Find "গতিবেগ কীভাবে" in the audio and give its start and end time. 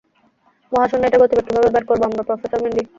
1.21-1.69